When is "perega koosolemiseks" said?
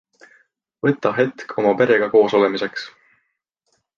1.83-2.89